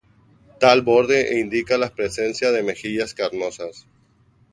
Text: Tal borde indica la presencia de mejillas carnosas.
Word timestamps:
Tal 0.59 0.81
borde 0.81 1.39
indica 1.39 1.77
la 1.77 1.93
presencia 1.93 2.51
de 2.51 2.63
mejillas 2.63 3.13
carnosas. 3.13 3.85